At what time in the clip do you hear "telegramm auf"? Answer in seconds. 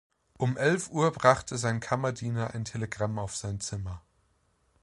2.65-3.35